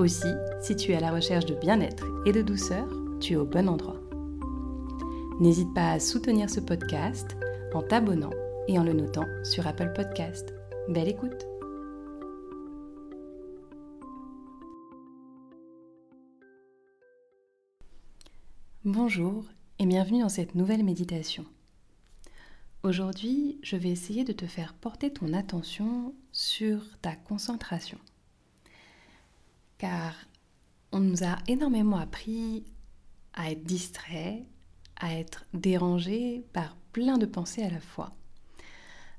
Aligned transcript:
Aussi, 0.00 0.32
si 0.62 0.76
tu 0.76 0.92
es 0.92 0.96
à 0.96 1.00
la 1.00 1.12
recherche 1.12 1.44
de 1.44 1.54
bien-être 1.54 2.06
et 2.24 2.32
de 2.32 2.40
douceur, 2.40 2.88
tu 3.20 3.34
es 3.34 3.36
au 3.36 3.44
bon 3.44 3.68
endroit. 3.68 4.00
N'hésite 5.40 5.74
pas 5.74 5.90
à 5.90 6.00
soutenir 6.00 6.48
ce 6.48 6.60
podcast 6.60 7.36
en 7.74 7.82
t'abonnant 7.82 8.30
et 8.66 8.78
en 8.78 8.82
le 8.82 8.94
notant 8.94 9.26
sur 9.44 9.66
Apple 9.66 9.92
Podcast. 9.94 10.54
Belle 10.88 11.08
écoute 11.08 11.46
Bonjour 18.86 19.44
et 19.78 19.84
bienvenue 19.84 20.22
dans 20.22 20.30
cette 20.30 20.54
nouvelle 20.54 20.82
méditation. 20.82 21.44
Aujourd'hui, 22.84 23.58
je 23.62 23.76
vais 23.76 23.90
essayer 23.90 24.24
de 24.24 24.32
te 24.32 24.46
faire 24.46 24.72
porter 24.72 25.12
ton 25.12 25.34
attention 25.34 26.14
sur 26.32 26.80
ta 27.02 27.16
concentration. 27.16 27.98
Car 29.80 30.14
on 30.92 31.00
nous 31.00 31.24
a 31.24 31.38
énormément 31.48 31.96
appris 31.96 32.64
à 33.32 33.50
être 33.50 33.64
distrait, 33.64 34.44
à 34.96 35.14
être 35.14 35.46
dérangé 35.54 36.44
par 36.52 36.76
plein 36.92 37.16
de 37.16 37.24
pensées 37.24 37.62
à 37.62 37.70
la 37.70 37.80
fois, 37.80 38.14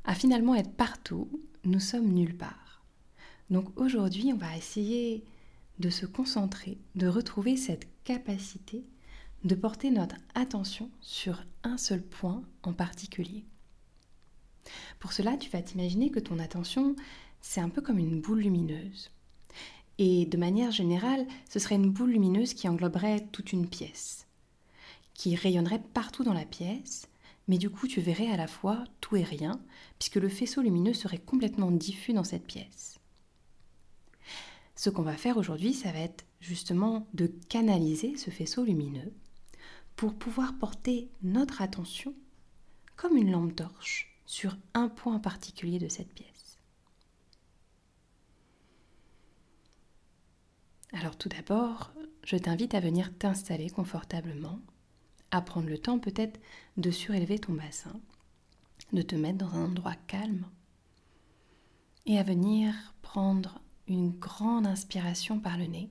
à 0.04 0.14
finalement 0.14 0.54
être 0.54 0.72
partout, 0.76 1.42
nous 1.64 1.80
sommes 1.80 2.14
nulle 2.14 2.38
part. 2.38 2.86
Donc 3.50 3.76
aujourd'hui, 3.76 4.32
on 4.34 4.38
va 4.38 4.56
essayer 4.56 5.26
de 5.80 5.90
se 5.90 6.06
concentrer, 6.06 6.78
de 6.94 7.08
retrouver 7.08 7.58
cette 7.58 7.88
capacité 8.04 8.86
de 9.44 9.56
porter 9.56 9.90
notre 9.90 10.18
attention 10.36 10.92
sur 11.00 11.44
un 11.64 11.78
seul 11.78 12.04
point 12.04 12.44
en 12.62 12.74
particulier. 12.74 13.46
Pour 15.00 15.12
cela, 15.12 15.38
tu 15.38 15.50
vas 15.50 15.64
t'imaginer 15.64 16.12
que 16.12 16.20
ton 16.20 16.38
attention, 16.38 16.96
c'est 17.40 17.62
un 17.62 17.70
peu 17.70 17.82
comme 17.82 17.98
une 17.98 18.22
boule 18.22 18.42
lumineuse. 18.42 19.10
Et 20.04 20.26
de 20.26 20.36
manière 20.36 20.72
générale, 20.72 21.28
ce 21.48 21.60
serait 21.60 21.76
une 21.76 21.92
boule 21.92 22.10
lumineuse 22.10 22.56
qui 22.56 22.68
engloberait 22.68 23.28
toute 23.32 23.54
une 23.54 23.68
pièce, 23.68 24.26
qui 25.14 25.36
rayonnerait 25.36 25.84
partout 25.94 26.24
dans 26.24 26.34
la 26.34 26.44
pièce, 26.44 27.08
mais 27.48 27.60
du 27.60 27.70
coup 27.70 27.88
tu 27.88 28.02
verrais 28.02 28.32
à 28.32 28.36
la 28.36 28.48
fois 28.48 28.84
tout 29.00 29.16
et 29.16 29.24
rien, 29.24 29.62
puisque 30.00 30.16
le 30.16 30.28
faisceau 30.28 30.64
lumineux 30.64 30.96
serait 30.96 31.20
complètement 31.20 31.70
diffus 31.70 32.14
dans 32.14 32.24
cette 32.24 32.48
pièce. 32.48 32.98
Ce 34.76 34.90
qu'on 34.90 35.04
va 35.04 35.18
faire 35.18 35.38
aujourd'hui, 35.38 35.76
ça 35.76 35.92
va 35.92 36.00
être 36.00 36.26
justement 36.40 37.06
de 37.14 37.28
canaliser 37.28 38.18
ce 38.18 38.32
faisceau 38.32 38.64
lumineux 38.64 39.14
pour 39.96 40.16
pouvoir 40.16 40.58
porter 40.58 41.12
notre 41.22 41.62
attention 41.62 42.16
comme 42.96 43.18
une 43.18 43.30
lampe 43.30 43.56
torche 43.56 44.20
sur 44.26 44.58
un 44.74 44.90
point 44.90 45.20
particulier 45.20 45.78
de 45.78 45.90
cette 45.90 46.12
pièce. 46.12 46.41
Alors 50.94 51.18
tout 51.18 51.30
d'abord, 51.30 51.92
je 52.24 52.38
t'invite 52.38 52.74
à 52.74 52.80
venir 52.80 53.18
t'installer 53.18 53.70
confortablement, 53.70 54.60
à 55.32 55.42
prendre 55.42 55.70
le 55.70 55.78
temps 55.78 56.00
peut-être 56.00 56.40
de 56.78 56.92
surélever 56.92 57.40
ton 57.40 57.54
bassin, 57.54 58.00
de 58.92 59.02
te 59.02 59.16
mettre 59.16 59.38
dans 59.38 59.56
un 59.56 59.66
endroit 59.66 59.96
calme 60.08 60.46
et 62.06 62.20
à 62.20 62.24
venir 62.24 62.74
prendre 63.02 63.62
une 63.88 64.12
grande 64.12 64.68
inspiration 64.68 65.40
par 65.40 65.58
le 65.58 65.66
nez 65.66 65.90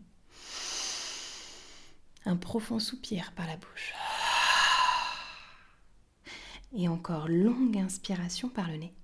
un 2.27 2.37
profond 2.37 2.78
soupir 2.78 3.32
par 3.32 3.47
la 3.47 3.56
bouche. 3.56 3.94
Et 6.72 6.88
encore 6.88 7.28
longue 7.28 7.78
inspiration 7.78 8.49
par 8.49 8.69
le 8.69 8.77
nez. 8.77 8.94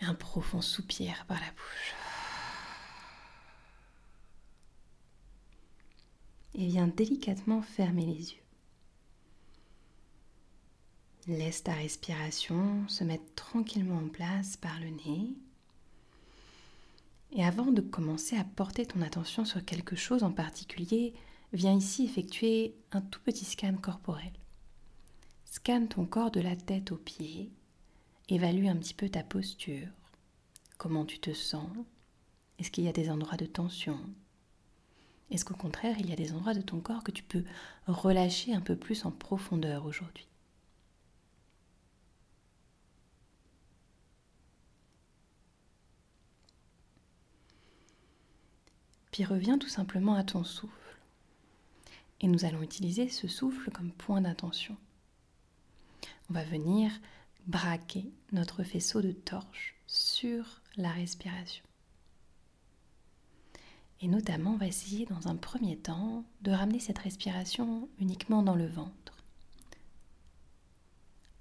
Un 0.00 0.14
profond 0.14 0.62
soupir 0.62 1.26
par 1.26 1.38
la 1.38 1.50
bouche. 1.50 1.97
Et 6.58 6.66
viens 6.66 6.88
délicatement 6.88 7.62
fermer 7.62 8.04
les 8.04 8.32
yeux. 8.32 8.42
Laisse 11.28 11.62
ta 11.62 11.72
respiration 11.72 12.86
se 12.88 13.04
mettre 13.04 13.32
tranquillement 13.36 13.98
en 13.98 14.08
place 14.08 14.56
par 14.56 14.78
le 14.80 14.88
nez. 14.88 15.34
Et 17.30 17.44
avant 17.44 17.70
de 17.70 17.80
commencer 17.80 18.36
à 18.36 18.42
porter 18.42 18.86
ton 18.86 19.02
attention 19.02 19.44
sur 19.44 19.64
quelque 19.64 19.94
chose 19.94 20.24
en 20.24 20.32
particulier, 20.32 21.14
viens 21.52 21.76
ici 21.76 22.04
effectuer 22.04 22.74
un 22.90 23.02
tout 23.02 23.20
petit 23.20 23.44
scan 23.44 23.76
corporel. 23.76 24.32
Scanne 25.44 25.86
ton 25.86 26.06
corps 26.06 26.32
de 26.32 26.40
la 26.40 26.56
tête 26.56 26.90
aux 26.90 26.96
pieds, 26.96 27.52
évalue 28.28 28.66
un 28.66 28.76
petit 28.76 28.94
peu 28.94 29.08
ta 29.08 29.22
posture, 29.22 29.86
comment 30.76 31.04
tu 31.04 31.20
te 31.20 31.32
sens, 31.32 31.70
est-ce 32.58 32.72
qu'il 32.72 32.84
y 32.84 32.88
a 32.88 32.92
des 32.92 33.10
endroits 33.10 33.36
de 33.36 33.46
tension, 33.46 34.00
est-ce 35.30 35.44
qu'au 35.44 35.54
contraire 35.54 35.96
il 35.98 36.08
y 36.08 36.12
a 36.12 36.16
des 36.16 36.32
endroits 36.32 36.54
de 36.54 36.62
ton 36.62 36.80
corps 36.80 37.04
que 37.04 37.10
tu 37.10 37.22
peux 37.22 37.44
relâcher 37.86 38.54
un 38.54 38.60
peu 38.60 38.76
plus 38.76 39.04
en 39.04 39.10
profondeur 39.10 39.84
aujourd'hui? 39.84 40.26
Puis 49.12 49.24
reviens 49.24 49.58
tout 49.58 49.68
simplement 49.68 50.14
à 50.14 50.22
ton 50.22 50.44
souffle. 50.44 50.72
Et 52.20 52.28
nous 52.28 52.44
allons 52.44 52.62
utiliser 52.62 53.08
ce 53.08 53.28
souffle 53.28 53.70
comme 53.70 53.90
point 53.90 54.20
d'intention. 54.20 54.76
On 56.30 56.34
va 56.34 56.44
venir 56.44 56.92
braquer 57.46 58.10
notre 58.32 58.62
faisceau 58.62 59.02
de 59.02 59.12
torche 59.12 59.74
sur 59.86 60.60
la 60.76 60.90
respiration. 60.90 61.64
Et 64.00 64.08
notamment, 64.08 64.52
on 64.52 64.56
va 64.58 64.66
essayer 64.66 65.06
dans 65.06 65.26
un 65.26 65.36
premier 65.36 65.76
temps 65.76 66.24
de 66.42 66.52
ramener 66.52 66.78
cette 66.78 66.98
respiration 66.98 67.88
uniquement 67.98 68.42
dans 68.42 68.54
le 68.54 68.66
ventre. 68.66 69.24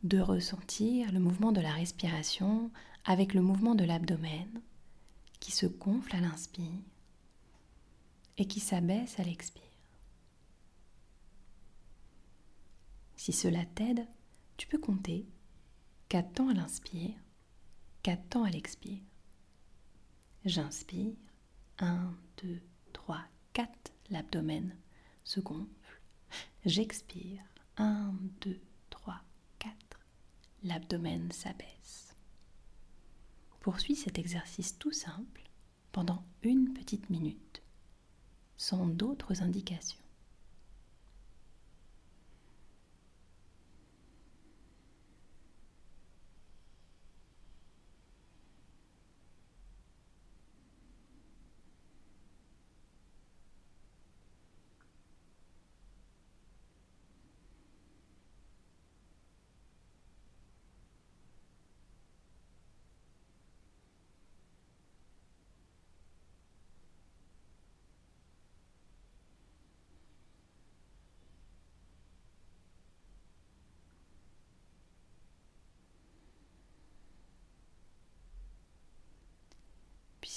De 0.03 0.19
ressentir 0.19 1.11
le 1.11 1.19
mouvement 1.19 1.51
de 1.51 1.61
la 1.61 1.71
respiration 1.71 2.71
avec 3.05 3.33
le 3.33 3.41
mouvement 3.41 3.75
de 3.75 3.83
l'abdomen 3.83 4.61
qui 5.39 5.51
se 5.51 5.65
gonfle 5.67 6.15
à 6.15 6.19
l'inspire 6.19 6.81
et 8.37 8.47
qui 8.47 8.59
s'abaisse 8.59 9.19
à 9.19 9.23
l'expire. 9.23 9.61
Si 13.15 13.33
cela 13.33 13.65
t'aide, 13.65 14.07
tu 14.57 14.67
peux 14.67 14.79
compter 14.79 15.27
4 16.09 16.33
temps 16.33 16.49
à 16.49 16.53
l'inspire, 16.53 17.13
4 18.03 18.29
temps 18.29 18.43
à 18.43 18.49
l'expire. 18.49 19.01
J'inspire, 20.45 21.13
1, 21.79 22.13
2, 22.43 22.59
3, 22.93 23.25
4, 23.53 23.69
l'abdomen 24.09 24.75
se 25.23 25.39
gonfle. 25.39 26.01
J'expire, 26.65 27.43
1, 27.77 28.13
2, 28.41 28.59
3, 28.89 29.21
4, 29.59 29.75
l'abdomen 30.63 31.31
s'abaisse. 31.31 32.15
Poursuis 33.59 33.95
cet 33.95 34.17
exercice 34.17 34.77
tout 34.79 34.91
simple 34.91 35.43
pendant 35.91 36.23
une 36.41 36.73
petite 36.73 37.09
minute 37.09 37.61
sans 38.57 38.87
d'autres 38.87 39.43
indications. 39.43 40.06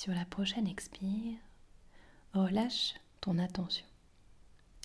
Sur 0.00 0.14
la 0.14 0.24
prochaine 0.24 0.66
expire, 0.66 1.36
relâche 2.32 2.94
ton 3.20 3.36
attention. 3.36 3.84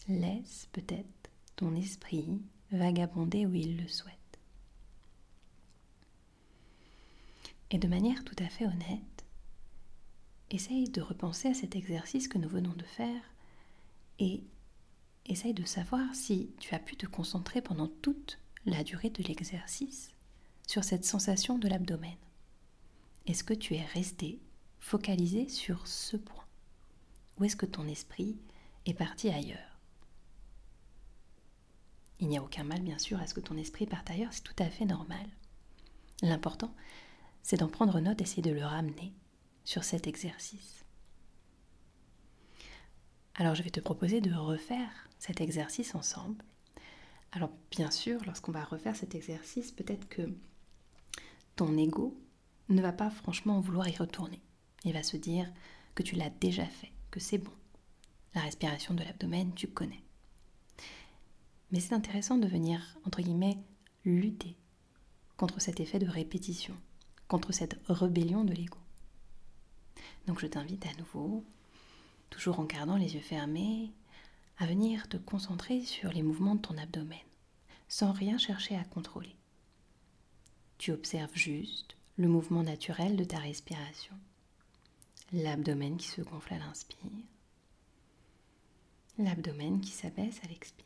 Laisse 0.10 0.68
peut-être 0.74 1.30
ton 1.56 1.74
esprit 1.74 2.42
vagabonder 2.74 3.46
où 3.46 3.54
il 3.54 3.82
le 3.82 3.88
souhaite. 3.88 4.18
Et 7.72 7.78
de 7.78 7.88
manière 7.88 8.26
tout 8.26 8.36
à 8.40 8.50
fait 8.50 8.66
honnête, 8.66 9.24
essaye 10.50 10.90
de 10.90 11.02
repenser 11.02 11.48
à 11.48 11.54
cet 11.54 11.78
exercice 11.78 12.28
que 12.28 12.38
nous 12.38 12.50
venons 12.50 12.74
de 12.74 12.84
faire 12.84 13.22
et 14.20 14.44
essaye 15.28 15.54
de 15.54 15.64
savoir 15.64 16.14
si 16.14 16.52
tu 16.60 16.76
as 16.76 16.80
pu 16.80 16.98
te 16.98 17.06
concentrer 17.06 17.62
pendant 17.62 17.88
toute 17.88 18.38
la 18.66 18.84
durée 18.84 19.12
de 19.12 19.24
l'exercice 19.24 20.12
sur 20.68 20.84
cette 20.84 21.06
sensation 21.06 21.58
de 21.58 21.70
l'abdomen. 21.70 22.18
Est-ce 23.28 23.46
que 23.46 23.54
tu 23.54 23.76
es 23.76 23.86
resté 23.86 24.42
focalisé 24.86 25.50
sur 25.50 25.88
ce 25.88 26.16
point 26.16 26.46
Ou 27.38 27.46
est-ce 27.46 27.56
que 27.56 27.66
ton 27.66 27.88
esprit 27.88 28.38
est 28.86 28.94
parti 28.94 29.30
ailleurs? 29.30 29.80
Il 32.20 32.28
n'y 32.28 32.38
a 32.38 32.44
aucun 32.44 32.64
mal, 32.64 32.82
bien 32.82 33.00
sûr, 33.00 33.20
à 33.20 33.26
ce 33.26 33.34
que 33.34 33.40
ton 33.40 33.58
esprit 33.58 33.88
parte 33.88 34.12
ailleurs, 34.12 34.32
c'est 34.32 34.44
tout 34.44 34.56
à 34.60 34.70
fait 34.70 34.86
normal. 34.86 35.26
L'important, 36.22 36.72
c'est 37.42 37.58
d'en 37.58 37.68
prendre 37.68 38.00
note, 38.00 38.22
essayer 38.22 38.44
de 38.44 38.52
le 38.52 38.64
ramener 38.64 39.12
sur 39.64 39.84
cet 39.84 40.06
exercice. 40.06 40.86
Alors 43.34 43.56
je 43.56 43.64
vais 43.64 43.72
te 43.72 43.80
proposer 43.80 44.22
de 44.22 44.36
refaire 44.36 45.10
cet 45.18 45.42
exercice 45.42 45.96
ensemble. 45.96 46.46
Alors 47.32 47.52
bien 47.72 47.90
sûr, 47.90 48.24
lorsqu'on 48.28 48.52
va 48.52 48.64
refaire 48.64 48.96
cet 48.96 49.16
exercice, 49.16 49.72
peut-être 49.72 50.08
que 50.08 50.32
ton 51.56 51.76
ego 51.76 52.16
ne 52.70 52.84
va 52.84 52.94
pas 52.94 53.10
franchement 53.10 53.60
vouloir 53.60 53.90
y 53.90 53.96
retourner. 53.96 54.45
Il 54.86 54.94
va 54.94 55.04
se 55.04 55.18
dire 55.18 55.52
que 55.96 56.04
tu 56.04 56.16
l'as 56.16 56.30
déjà 56.30 56.66
fait, 56.66 56.92
que 57.12 57.20
c'est 57.20 57.40
bon. 57.40 57.52
La 58.34 58.42
respiration 58.42 58.94
de 58.94 59.04
l'abdomen, 59.04 59.54
tu 59.54 59.68
connais. 59.68 60.04
Mais 61.72 61.80
c'est 61.80 61.96
intéressant 61.96 62.38
de 62.38 62.48
venir, 62.48 62.98
entre 63.06 63.22
guillemets, 63.22 63.58
lutter 64.06 64.56
contre 65.38 65.60
cet 65.60 65.80
effet 65.80 66.00
de 66.00 66.08
répétition, 66.08 66.76
contre 67.28 67.52
cette 67.52 67.78
rébellion 67.88 68.46
de 68.46 68.54
l'ego. 68.54 68.78
Donc 70.28 70.40
je 70.40 70.48
t'invite 70.48 70.86
à 70.86 70.94
nouveau, 70.94 71.44
toujours 72.30 72.60
en 72.60 72.66
gardant 72.66 72.98
les 72.98 73.16
yeux 73.16 73.22
fermés, 73.22 73.92
à 74.58 74.66
venir 74.66 75.10
te 75.10 75.18
concentrer 75.18 75.84
sur 75.84 76.12
les 76.12 76.24
mouvements 76.24 76.56
de 76.56 76.62
ton 76.62 76.78
abdomen, 76.78 77.18
sans 77.88 78.12
rien 78.12 78.38
chercher 78.38 78.76
à 78.76 78.84
contrôler. 78.84 79.36
Tu 80.78 80.92
observes 80.92 81.36
juste 81.36 81.98
le 82.18 82.28
mouvement 82.28 82.64
naturel 82.64 83.18
de 83.18 83.24
ta 83.24 83.40
respiration, 83.40 84.16
l'abdomen 85.44 85.98
qui 85.98 86.08
se 86.08 86.22
gonfle 86.22 86.54
à 86.54 86.60
l'inspire, 86.60 86.98
l'abdomen 89.18 89.82
qui 89.82 89.92
s'abaisse 89.92 90.40
à 90.44 90.48
l'expire. 90.48 90.86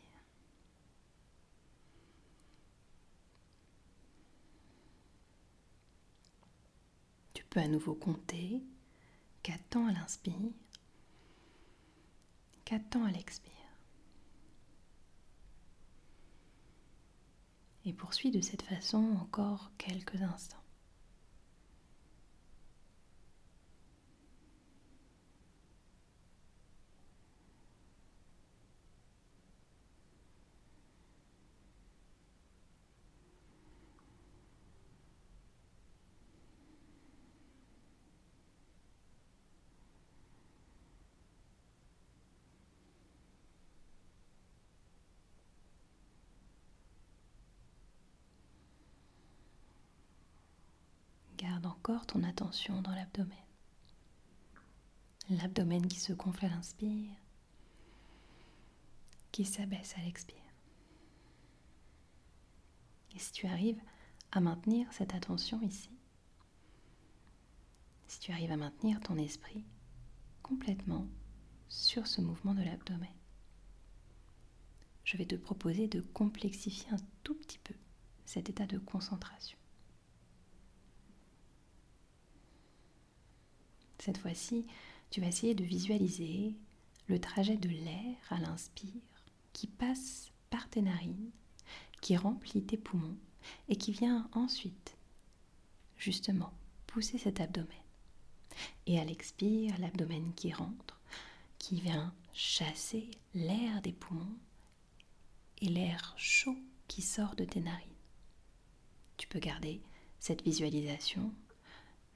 peux 7.50 7.60
à 7.60 7.68
nouveau 7.68 7.96
compter 7.96 8.62
4 9.44 9.70
temps 9.70 9.88
à 9.88 9.92
l'inspire, 9.92 10.52
4 12.66 12.90
temps 12.90 13.06
à 13.06 13.12
l'expire. 13.12 13.54
Et 17.86 17.94
poursuis 17.94 18.30
de 18.30 18.42
cette 18.42 18.62
façon 18.62 19.18
encore 19.20 19.72
quelques 19.78 20.22
instants. 20.22 20.58
Garde 51.40 51.68
ton 51.98 52.24
attention 52.24 52.82
dans 52.82 52.94
l'abdomen. 52.94 53.38
L'abdomen 55.30 55.88
qui 55.88 56.00
se 56.00 56.14
gonfle 56.14 56.46
à 56.46 56.50
l'inspire, 56.50 57.16
qui 59.32 59.46
s'abaisse 59.46 59.96
à 59.98 60.02
l'expire. 60.02 60.38
Et 63.16 63.20
si 63.20 63.32
tu 63.32 63.48
arrives 63.48 63.82
à 64.32 64.40
maintenir 64.40 64.92
cette 64.94 65.14
attention 65.14 65.62
ici, 65.62 65.90
si 68.08 68.20
tu 68.20 68.32
arrives 68.32 68.52
à 68.52 68.58
maintenir 68.58 69.00
ton 69.02 69.18
esprit 69.18 69.64
complètement 70.42 71.08
sur 71.68 72.08
ce 72.08 72.22
mouvement 72.22 72.54
de 72.54 72.64
l'abdomen, 72.64 73.08
je 75.04 75.18
vais 75.18 75.26
te 75.26 75.36
proposer 75.36 75.88
de 75.88 76.02
complexifier 76.02 76.90
un 76.92 77.00
tout 77.24 77.36
petit 77.36 77.60
peu 77.60 77.74
cet 78.26 78.50
état 78.50 78.66
de 78.68 78.78
concentration. 78.78 79.59
Cette 84.00 84.18
fois-ci, 84.18 84.66
tu 85.10 85.22
vas 85.22 85.28
essayer 85.28 85.56
de 85.56 85.64
visualiser 85.64 86.56
le 87.08 87.20
trajet 87.20 87.58
de 87.58 87.70
l'air 87.70 88.16
à 88.30 88.40
l'inspire 88.40 89.02
qui 89.54 89.68
passe 89.68 90.32
par 90.50 90.70
tes 90.70 90.82
narines, 90.82 91.32
qui 92.02 92.16
remplit 92.16 92.64
tes 92.64 92.78
poumons 92.78 93.18
et 93.68 93.76
qui 93.76 93.92
vient 93.92 94.30
ensuite, 94.34 94.96
justement, 95.98 96.54
pousser 96.88 97.18
cet 97.18 97.40
abdomen. 97.40 97.68
Et 98.86 99.00
à 99.00 99.06
l'expire, 99.06 99.78
l'abdomen 99.80 100.34
qui 100.34 100.52
rentre, 100.52 101.00
qui 101.58 101.80
vient 101.80 102.14
chasser 102.34 103.10
l'air 103.34 103.82
des 103.82 103.92
poumons 103.92 104.38
et 105.62 105.68
l'air 105.68 106.14
chaud 106.18 106.58
qui 106.88 107.02
sort 107.02 107.36
de 107.36 107.44
tes 107.44 107.60
narines. 107.60 107.88
Tu 109.18 109.28
peux 109.28 109.40
garder 109.40 109.82
cette 110.20 110.44
visualisation 110.44 111.34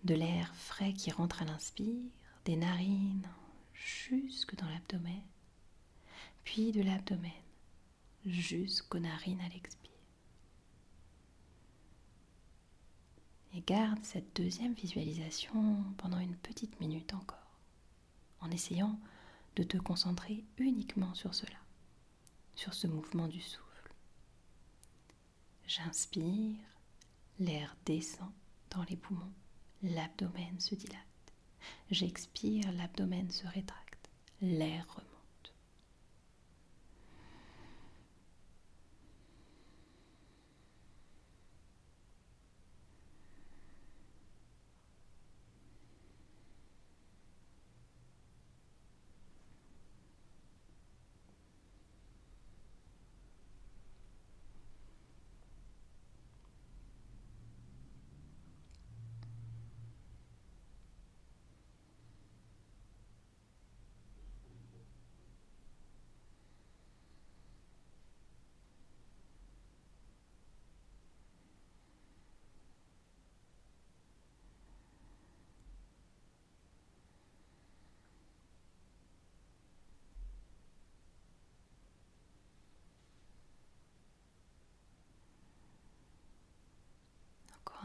de 0.04 0.16
l'air 0.16 0.54
frais 0.56 0.94
qui 0.94 1.12
rentre 1.12 1.42
à 1.42 1.46
l'inspire, 1.46 2.12
des 2.46 2.58
narines 2.58 3.28
jusque 3.74 4.56
dans 4.56 4.68
l'abdomen, 4.68 5.22
puis 6.44 6.72
de 6.72 6.82
l'abdomen 6.82 7.32
jusqu'aux 8.26 9.00
narines 9.00 9.42
à 9.42 9.50
l'expire. 9.50 9.92
Et 13.54 13.62
garde 13.62 14.04
cette 14.04 14.36
deuxième 14.36 14.74
visualisation 14.74 15.84
pendant 15.98 16.20
une 16.20 16.36
petite 16.36 16.80
minute 16.80 17.14
encore, 17.14 17.60
en 18.42 18.52
essayant 18.52 19.00
de 19.56 19.64
te 19.64 19.78
concentrer 19.78 20.44
uniquement 20.58 21.14
sur 21.14 21.34
cela, 21.34 21.60
sur 22.56 22.74
ce 22.74 22.88
mouvement 22.88 23.28
du 23.28 23.40
souffle. 23.40 23.94
J'inspire, 25.66 26.58
l'air 27.40 27.76
descend 27.86 28.32
dans 28.72 28.84
les 28.84 28.98
poumons 28.98 29.32
l'abdomen 29.84 30.60
se 30.60 30.76
dilate. 30.76 31.34
J'expire, 31.92 32.72
l'abdomen 32.72 33.30
se 33.30 33.46
rétracte. 33.48 34.10
L'air 34.42 34.86
remonte. 34.90 35.14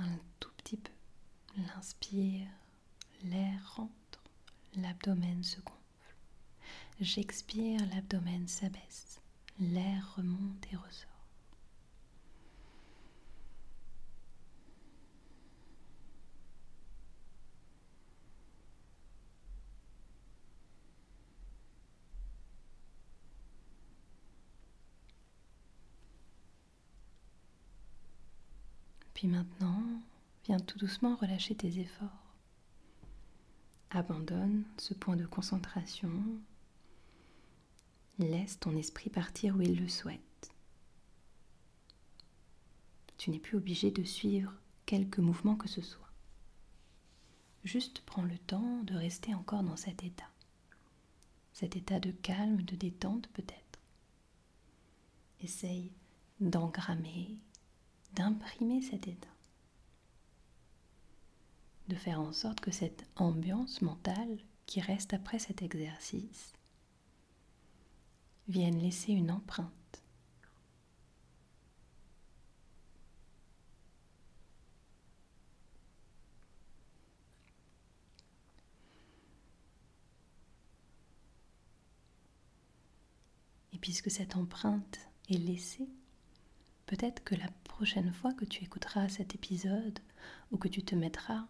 un 0.00 0.18
tout 0.40 0.50
petit 0.58 0.76
peu. 0.76 0.92
L'inspire, 1.66 2.46
l'air 3.24 3.74
rentre. 3.76 3.90
l'abdomen 4.76 5.42
se 5.42 5.60
gonfle. 5.60 6.14
J'expire, 7.00 7.80
l'abdomen 7.92 8.46
s'abaisse. 8.46 9.20
L'air 9.58 10.14
remonte 10.16 10.66
et 10.72 10.76
ressort. 10.76 11.08
Puis 29.14 29.26
maintenant, 29.26 29.82
viens 30.48 30.58
tout 30.58 30.78
doucement 30.78 31.14
relâcher 31.16 31.54
tes 31.54 31.78
efforts. 31.78 32.34
Abandonne 33.90 34.64
ce 34.78 34.94
point 34.94 35.14
de 35.14 35.26
concentration. 35.26 36.10
Laisse 38.18 38.58
ton 38.58 38.74
esprit 38.76 39.10
partir 39.10 39.56
où 39.56 39.60
il 39.60 39.80
le 39.80 39.88
souhaite. 39.88 40.50
Tu 43.18 43.30
n'es 43.30 43.38
plus 43.38 43.56
obligé 43.56 43.90
de 43.90 44.02
suivre 44.02 44.52
quelque 44.86 45.20
mouvement 45.20 45.54
que 45.54 45.68
ce 45.68 45.82
soit. 45.82 46.10
Juste 47.64 48.00
prends 48.06 48.22
le 48.22 48.38
temps 48.38 48.82
de 48.84 48.94
rester 48.94 49.34
encore 49.34 49.62
dans 49.62 49.76
cet 49.76 50.02
état. 50.02 50.30
Cet 51.52 51.76
état 51.76 52.00
de 52.00 52.10
calme, 52.10 52.62
de 52.62 52.74
détente 52.74 53.28
peut-être. 53.28 53.78
Essaye 55.40 55.92
d'engrammer 56.40 57.38
d'imprimer 58.14 58.82
cet 58.82 59.06
état, 59.06 59.28
de 61.88 61.94
faire 61.94 62.20
en 62.20 62.32
sorte 62.32 62.60
que 62.60 62.70
cette 62.70 63.04
ambiance 63.16 63.82
mentale 63.82 64.38
qui 64.66 64.80
reste 64.80 65.14
après 65.14 65.38
cet 65.38 65.62
exercice 65.62 66.52
vienne 68.48 68.78
laisser 68.78 69.12
une 69.12 69.30
empreinte. 69.30 69.72
Et 83.72 83.78
puisque 83.78 84.10
cette 84.10 84.36
empreinte 84.36 84.98
est 85.28 85.34
laissée, 85.34 85.88
Peut-être 86.88 87.22
que 87.22 87.34
la 87.34 87.50
prochaine 87.64 88.14
fois 88.14 88.32
que 88.32 88.46
tu 88.46 88.64
écouteras 88.64 89.10
cet 89.10 89.34
épisode 89.34 89.98
ou 90.50 90.56
que 90.56 90.68
tu 90.68 90.82
te 90.82 90.94
mettras 90.94 91.44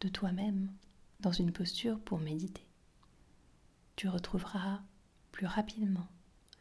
de 0.00 0.08
toi-même 0.08 0.70
dans 1.20 1.32
une 1.32 1.52
posture 1.52 1.98
pour 2.00 2.18
méditer, 2.18 2.66
tu 3.96 4.08
retrouveras 4.08 4.80
plus 5.32 5.46
rapidement 5.46 6.08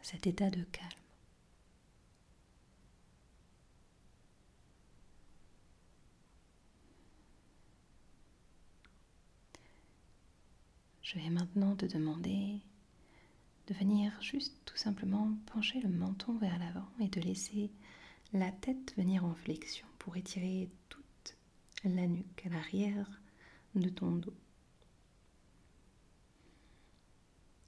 cet 0.01 0.27
état 0.27 0.49
de 0.49 0.63
calme. 0.63 0.89
Je 11.01 11.19
vais 11.19 11.29
maintenant 11.29 11.75
te 11.75 11.85
demander 11.85 12.59
de 13.67 13.73
venir 13.73 14.11
juste 14.21 14.55
tout 14.65 14.77
simplement 14.77 15.31
pencher 15.53 15.79
le 15.79 15.89
menton 15.89 16.37
vers 16.37 16.57
l'avant 16.59 16.87
et 16.99 17.07
de 17.07 17.21
laisser 17.21 17.71
la 18.33 18.51
tête 18.51 18.93
venir 18.97 19.23
en 19.23 19.33
flexion 19.33 19.87
pour 19.99 20.17
étirer 20.17 20.69
toute 20.89 21.37
la 21.83 22.07
nuque 22.07 22.45
à 22.45 22.49
l'arrière 22.49 23.21
de 23.79 23.89
ton 23.89 24.11
dos. 24.11 24.33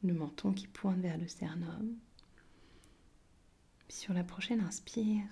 Le 0.04 0.14
menton 0.14 0.54
qui 0.54 0.68
pointe 0.68 1.00
vers 1.00 1.18
le 1.18 1.28
sternum. 1.28 1.96
Sur 3.90 4.14
la 4.14 4.24
prochaine 4.24 4.62
inspire, 4.62 5.28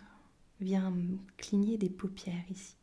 viens 0.60 0.94
cligner 1.38 1.77
des 1.77 1.89
paupières 1.89 2.50
ici. 2.50 2.75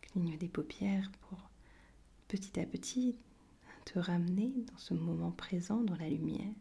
Cligne 0.00 0.36
des 0.38 0.48
paupières 0.48 1.10
pour 1.20 1.50
petit 2.28 2.58
à 2.58 2.66
petit 2.66 3.16
te 3.84 3.98
ramener 3.98 4.52
dans 4.72 4.78
ce 4.78 4.94
moment 4.94 5.30
présent, 5.30 5.82
dans 5.82 5.96
la 5.96 6.08
lumière. 6.08 6.54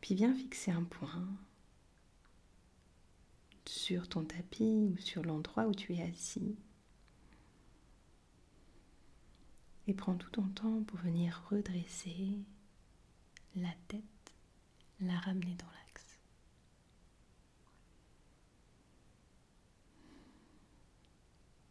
Puis 0.00 0.14
viens 0.14 0.34
fixer 0.34 0.70
un 0.70 0.84
point 0.84 1.28
sur 3.66 4.08
ton 4.08 4.24
tapis 4.24 4.92
ou 4.92 4.96
sur 4.98 5.22
l'endroit 5.24 5.66
où 5.66 5.74
tu 5.74 5.94
es 5.94 6.02
assis. 6.02 6.56
Et 9.88 9.94
prends 9.94 10.14
tout 10.14 10.30
ton 10.30 10.46
temps 10.48 10.82
pour 10.84 10.98
venir 11.00 11.42
redresser 11.50 12.38
la 13.56 13.72
tête, 13.88 14.02
la 15.00 15.18
ramener 15.18 15.54
dans 15.54 15.66
l'axe. 15.66 16.18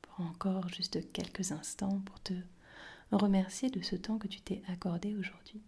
Prends 0.02 0.26
encore 0.26 0.68
juste 0.70 1.12
quelques 1.14 1.52
instants 1.52 2.00
pour 2.02 2.20
te 2.22 2.34
remercier 3.12 3.70
de 3.70 3.82
ce 3.82 3.96
temps 3.96 4.18
que 4.18 4.28
tu 4.28 4.42
t'es 4.42 4.64
accordé 4.68 5.16
aujourd'hui 5.16 5.62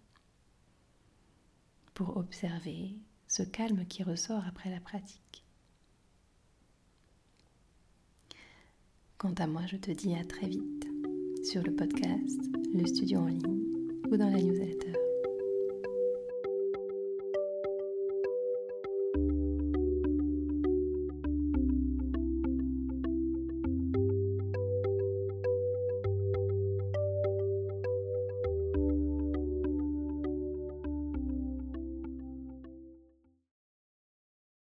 pour 1.94 2.18
observer 2.18 2.96
ce 3.28 3.44
calme 3.44 3.86
qui 3.86 4.04
ressort 4.04 4.46
après 4.48 4.72
la 4.72 4.80
pratique. 4.80 5.44
Quant 9.18 9.34
à 9.34 9.48
moi, 9.48 9.66
je 9.68 9.76
te 9.76 9.92
dis 9.92 10.16
à 10.16 10.24
très 10.24 10.48
vite 10.48 10.79
sur 11.44 11.64
le 11.64 11.72
podcast, 11.72 12.40
le 12.74 12.86
studio 12.86 13.20
en 13.20 13.28
ligne 13.28 13.64
ou 14.12 14.18
dans 14.18 14.30
la 14.30 14.42
newsletter. 14.42 14.99